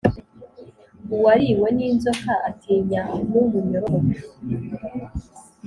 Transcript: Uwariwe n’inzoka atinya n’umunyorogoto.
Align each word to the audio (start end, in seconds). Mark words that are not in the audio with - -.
Uwariwe 1.15 1.67
n’inzoka 1.77 2.33
atinya 2.49 3.03
n’umunyorogoto. 3.29 4.23